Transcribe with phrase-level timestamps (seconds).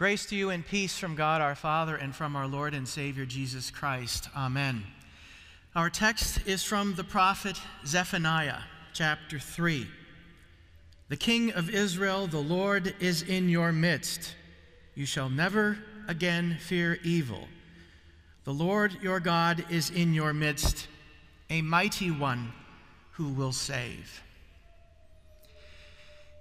[0.00, 3.26] Grace to you and peace from God our Father and from our Lord and Savior
[3.26, 4.30] Jesus Christ.
[4.34, 4.82] Amen.
[5.76, 8.60] Our text is from the prophet Zephaniah,
[8.94, 9.86] chapter 3.
[11.10, 14.36] The King of Israel, the Lord, is in your midst.
[14.94, 15.76] You shall never
[16.08, 17.46] again fear evil.
[18.44, 20.88] The Lord your God is in your midst,
[21.50, 22.54] a mighty one
[23.12, 24.22] who will save.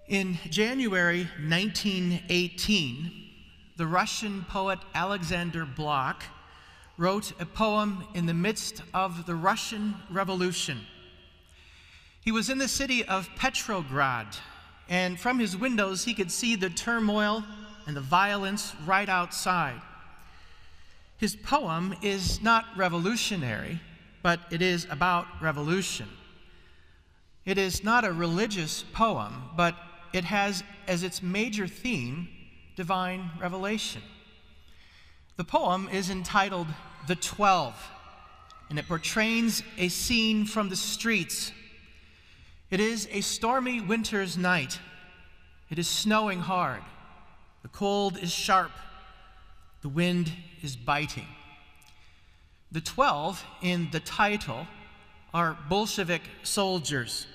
[0.07, 3.25] In January 1918,
[3.79, 6.23] the Russian poet Alexander Blok
[6.97, 10.81] wrote a poem in the midst of the Russian Revolution.
[12.19, 14.35] He was in the city of Petrograd,
[14.89, 17.41] and from his windows he could see the turmoil
[17.87, 19.81] and the violence right outside.
[21.15, 23.79] His poem is not revolutionary,
[24.21, 26.09] but it is about revolution.
[27.45, 29.73] It is not a religious poem, but
[30.11, 32.27] it has as its major theme
[32.79, 34.01] divine revelation.
[35.35, 36.67] The poem is entitled
[37.09, 37.75] The Twelve,
[38.69, 41.51] and it portrays a scene from the streets.
[42.71, 44.79] It is a stormy winter's night.
[45.69, 46.81] It is snowing hard.
[47.63, 48.71] The cold is sharp.
[49.81, 51.27] The wind is biting.
[52.71, 54.67] The twelve in the title
[55.33, 57.27] are Bolshevik soldiers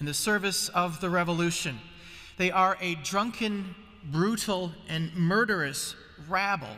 [0.00, 1.80] in the service of the revolution.
[2.38, 3.74] They are a drunken,
[4.10, 5.94] brutal, and murderous
[6.28, 6.76] rabble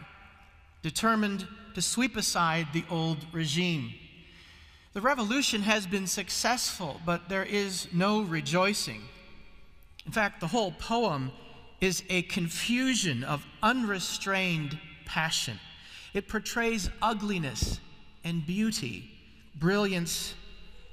[0.82, 3.92] determined to sweep aside the old regime.
[4.94, 9.02] The revolution has been successful, but there is no rejoicing.
[10.06, 11.30] In fact, the whole poem
[11.80, 15.60] is a confusion of unrestrained passion.
[16.14, 17.78] It portrays ugliness
[18.24, 19.10] and beauty,
[19.54, 20.34] brilliance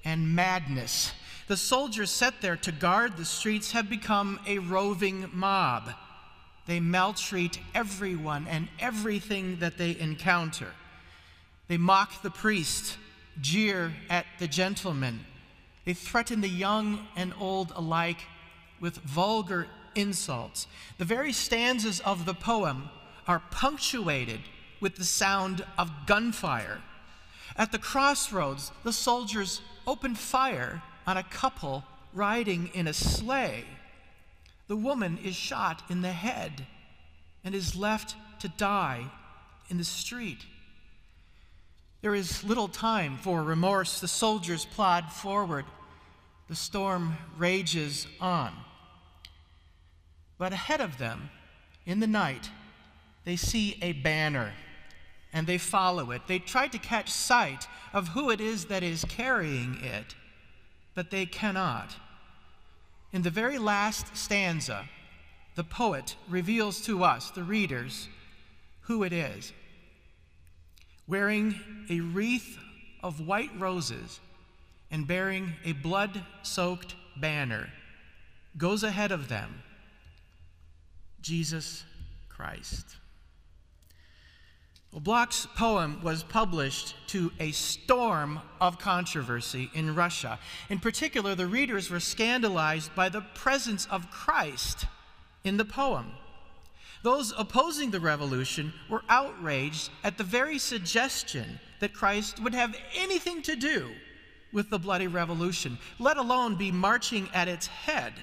[0.04, 1.14] and madness.
[1.48, 5.94] The soldiers set there to guard the streets have become a roving mob.
[6.68, 10.72] They maltreat everyone and everything that they encounter.
[11.68, 12.98] They mock the priest,
[13.40, 15.22] jeer at the gentleman.
[15.86, 18.22] They threaten the young and old alike
[18.80, 20.68] with vulgar insults.
[20.98, 22.90] The very stanzas of the poem
[23.28, 24.42] are punctuated
[24.80, 26.82] with the sound of gunfire.
[27.56, 31.84] At the crossroads, the soldiers open fire on a couple
[32.14, 33.66] riding in a sleigh.
[34.68, 36.66] The woman is shot in the head
[37.44, 39.06] and is left to die
[39.70, 40.46] in the street.
[42.02, 44.00] There is little time for remorse.
[44.00, 45.66] The soldiers plod forward.
[46.48, 48.54] The storm rages on.
[50.38, 51.30] But ahead of them,
[51.86, 52.50] in the night,
[53.24, 54.54] they see a banner
[55.34, 56.24] and they follow it.
[56.28, 60.16] They try to catch sight of who it is that is carrying it
[60.96, 61.98] but they cannot.
[63.16, 64.90] In the very last stanza,
[65.56, 68.10] the poet reveals to us, the readers,
[68.82, 69.54] who it is.
[71.08, 71.56] Wearing
[71.90, 72.58] a wreath
[73.02, 74.20] of white roses
[74.92, 77.70] and bearing a blood soaked banner,
[78.58, 79.64] goes ahead of them
[81.22, 81.86] Jesus
[82.28, 82.98] Christ.
[84.96, 90.40] Well, Blok's poem was published to a storm of controversy in Russia.
[90.70, 94.86] In particular, the readers were scandalized by the presence of Christ
[95.44, 96.14] in the poem.
[97.04, 103.42] Those opposing the revolution were outraged at the very suggestion that Christ would have anything
[103.42, 103.90] to do
[104.54, 108.14] with the bloody revolution, let alone be marching at its head.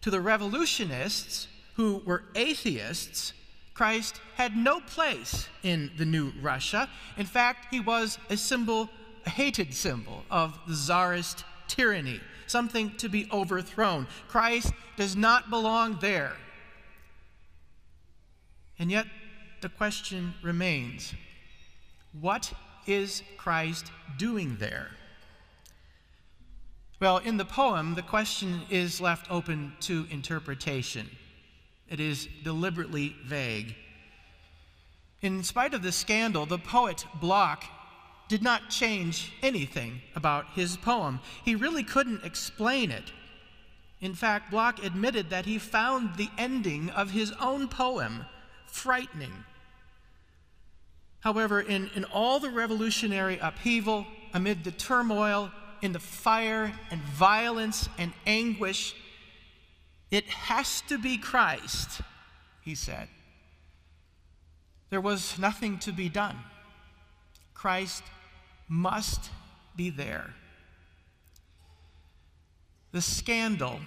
[0.00, 1.46] To the revolutionists,
[1.76, 3.32] who were atheists,
[3.76, 6.88] Christ had no place in the new Russia.
[7.18, 8.88] In fact, he was a symbol,
[9.26, 14.06] a hated symbol of the czarist tyranny, something to be overthrown.
[14.28, 16.32] Christ does not belong there.
[18.78, 19.06] And yet,
[19.60, 21.12] the question remains
[22.18, 22.54] what
[22.86, 24.88] is Christ doing there?
[26.98, 31.10] Well, in the poem, the question is left open to interpretation.
[31.88, 33.74] It is deliberately vague.
[35.22, 37.64] In spite of the scandal, the poet Blok
[38.28, 41.20] did not change anything about his poem.
[41.44, 43.12] He really couldn't explain it.
[44.00, 48.26] In fact, Blok admitted that he found the ending of his own poem
[48.66, 49.44] frightening.
[51.20, 55.50] However, in, in all the revolutionary upheaval, amid the turmoil,
[55.82, 58.94] in the fire and violence and anguish,
[60.10, 62.00] it has to be Christ,
[62.62, 63.08] he said.
[64.90, 66.36] There was nothing to be done.
[67.54, 68.02] Christ
[68.68, 69.30] must
[69.74, 70.34] be there.
[72.92, 73.80] The scandal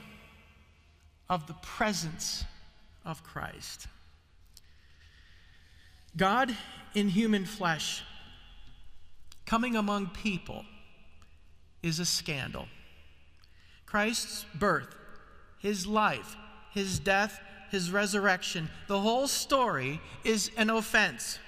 [1.30, 2.44] of the presence
[3.06, 3.88] of Christ.
[6.18, 6.56] God
[6.96, 8.04] in human flesh,
[9.46, 10.66] coming among people,
[11.82, 12.68] is a scandal.
[13.86, 14.96] Christ's birth,
[15.60, 16.36] his life,
[16.72, 17.40] his death,
[17.72, 21.40] his resurrection, the whole story is an offense.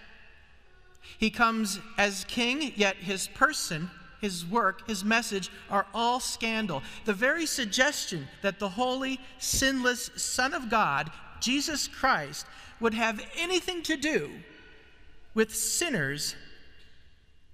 [1.18, 3.90] He comes as king, yet his person,
[4.22, 6.84] his work, his message are all scandal.
[7.06, 12.46] The very suggestion that the holy, sinless Son of God, Jesus Christ,
[12.80, 14.30] would have anything to do
[15.34, 16.36] with sinners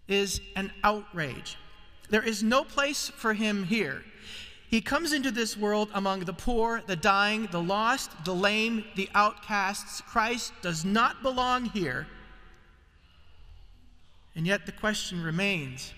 [0.07, 1.57] is an outrage.
[2.09, 4.03] There is no place for him here.
[4.69, 9.09] He comes into this world among the poor, the dying, the lost, the lame, the
[9.15, 10.01] outcasts.
[10.01, 12.05] Christ does not belong here.
[14.35, 15.93] And yet the question remains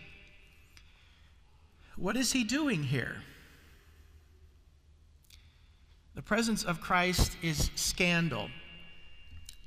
[1.95, 3.17] what is he doing here?
[6.15, 8.49] The presence of Christ is scandal,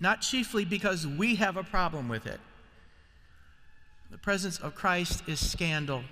[0.01, 2.41] not chiefly because we have a problem with it.
[4.11, 6.05] The presence of Christ is scandal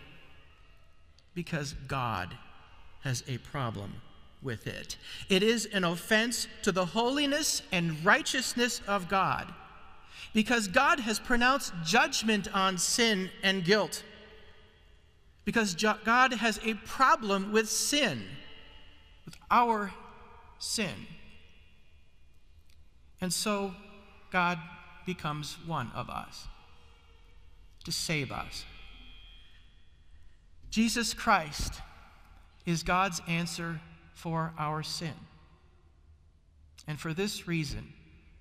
[1.34, 2.36] because God
[3.00, 3.94] has a problem
[4.42, 4.96] with it.
[5.28, 9.52] It is an offense to the holiness and righteousness of God
[10.32, 14.02] because God has pronounced judgment on sin and guilt.
[15.44, 18.22] Because God has a problem with sin,
[19.24, 19.92] with our
[20.58, 21.06] sin.
[23.20, 23.74] And so
[24.30, 24.58] God
[25.06, 26.46] becomes one of us
[27.84, 28.64] to save us.
[30.70, 31.80] Jesus Christ
[32.66, 33.80] is God's answer
[34.14, 35.14] for our sin.
[36.86, 37.92] And for this reason,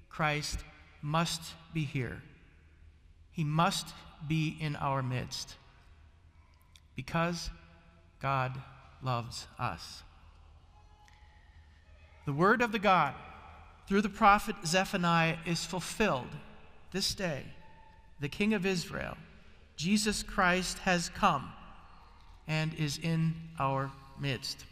[0.09, 0.59] Christ
[1.01, 1.41] must
[1.73, 2.21] be here.
[3.31, 3.87] He must
[4.27, 5.55] be in our midst
[6.95, 7.49] because
[8.21, 8.59] God
[9.01, 10.03] loves us.
[12.25, 13.13] The word of the God
[13.87, 16.27] through the prophet Zephaniah is fulfilled
[16.91, 17.43] this day.
[18.19, 19.15] The King of Israel,
[19.77, 21.51] Jesus Christ, has come
[22.47, 24.65] and is in our midst.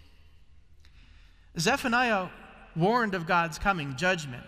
[1.58, 2.28] Zephaniah
[2.76, 4.44] warned of God's coming judgment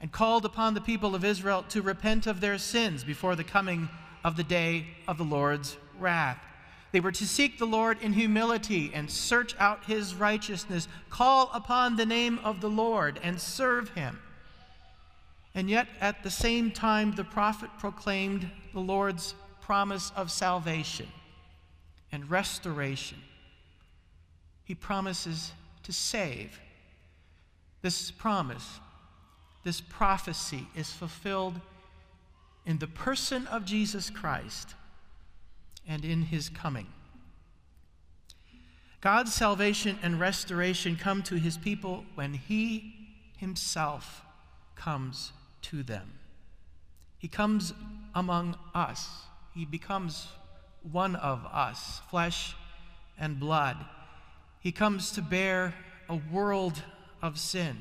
[0.00, 3.88] and called upon the people of Israel to repent of their sins before the coming
[4.24, 6.38] of the day of the Lord's wrath.
[6.92, 11.96] They were to seek the Lord in humility and search out his righteousness, call upon
[11.96, 14.18] the name of the Lord and serve him.
[15.54, 21.08] And yet, at the same time, the prophet proclaimed the Lord's promise of salvation
[22.12, 23.18] and restoration.
[24.68, 25.52] He promises
[25.84, 26.60] to save.
[27.80, 28.80] This promise,
[29.64, 31.58] this prophecy is fulfilled
[32.66, 34.74] in the person of Jesus Christ
[35.88, 36.86] and in his coming.
[39.00, 42.94] God's salvation and restoration come to his people when he
[43.38, 44.20] himself
[44.76, 45.32] comes
[45.62, 46.12] to them.
[47.16, 47.72] He comes
[48.14, 49.08] among us.
[49.54, 50.28] He becomes
[50.82, 52.54] one of us, flesh
[53.18, 53.78] and blood.
[54.60, 55.74] He comes to bear
[56.08, 56.82] a world
[57.22, 57.78] of sin,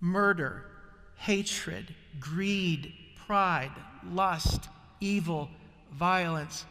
[0.00, 0.64] murder,
[1.16, 2.92] hatred, greed,
[3.26, 3.72] pride,
[4.10, 4.68] lust,
[5.00, 5.48] evil,
[5.92, 6.64] violence.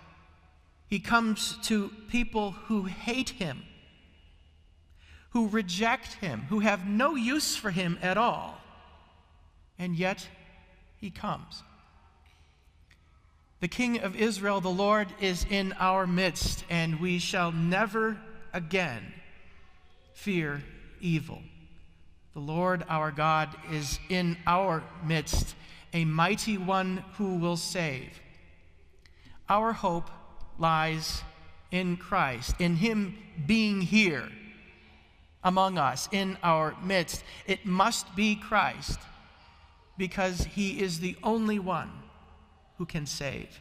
[0.87, 3.63] He comes to people who hate him,
[5.31, 8.59] who reject him, who have no use for him at all.
[9.77, 10.27] And yet,
[10.97, 11.63] he comes.
[13.61, 18.17] The King of Israel, the Lord, is in our midst, and we shall never
[18.53, 19.13] again
[20.13, 20.63] fear
[20.99, 21.41] evil.
[22.33, 25.55] The Lord our God is in our midst,
[25.93, 28.19] a mighty one who will save.
[29.47, 30.09] Our hope
[30.57, 31.23] lies
[31.71, 34.29] in Christ, in Him being here
[35.43, 37.23] among us, in our midst.
[37.47, 38.99] It must be Christ
[39.97, 41.91] because He is the only one
[42.77, 43.59] who can save.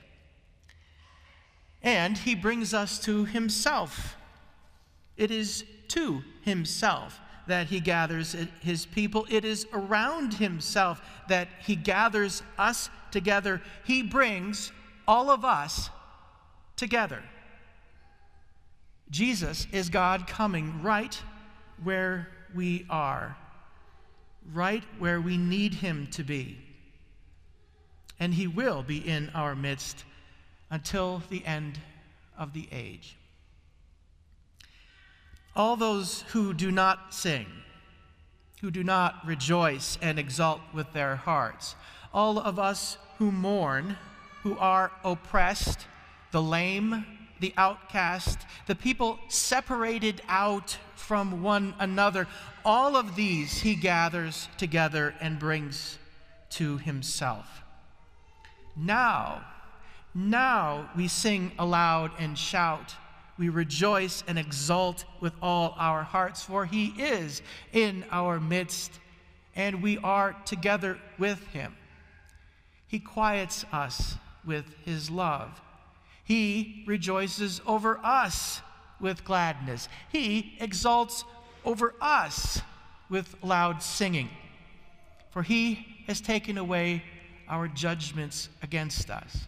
[1.83, 4.17] And he brings us to himself.
[5.19, 11.77] It is to himself that he gathers his people, it is around himself that he
[11.77, 13.61] gathers us together.
[13.85, 14.73] He brings
[15.07, 15.91] all of us
[16.77, 17.23] together.
[19.11, 21.19] Jesus is God coming right
[21.83, 23.37] where we are,
[24.53, 26.59] right where we need him to be
[28.21, 30.05] and he will be in our midst
[30.71, 31.79] until the end
[32.37, 33.17] of the age.
[35.57, 37.47] All those who do not sing,
[38.61, 41.75] who do not rejoice and exult with their hearts,
[42.13, 43.97] all of us who mourn,
[44.43, 45.87] who are oppressed,
[46.31, 47.05] the lame,
[47.41, 52.27] the outcast, the people separated out from one another,
[52.65, 55.99] all of these he gathers together and brings
[56.51, 57.63] to himself.
[58.77, 59.45] Now,
[60.15, 62.95] now we sing aloud and shout.
[63.39, 67.41] We rejoice and exult with all our hearts, for he is
[67.73, 68.93] in our midst,
[69.55, 71.77] and we are together with him.
[72.89, 75.61] He quiets us with his love.
[76.25, 78.61] He rejoices over us
[79.01, 79.89] with gladness.
[80.11, 81.25] He exalts
[81.65, 82.61] over us
[83.09, 84.31] with loud singing.
[85.31, 87.05] For he has taken away
[87.49, 89.47] our judgments against us.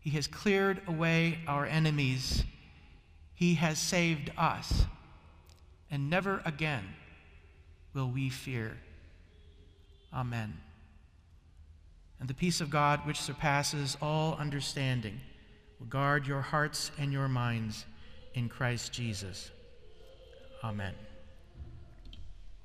[0.00, 2.44] He has cleared away our enemies.
[3.36, 4.86] He has saved us.
[5.90, 6.84] And never again
[7.94, 8.76] will we fear.
[10.12, 10.58] Amen.
[12.18, 15.20] And the peace of God, which surpasses all understanding,
[15.78, 17.84] will guard your hearts and your minds
[18.34, 19.50] in Christ Jesus.
[20.64, 20.94] Amen.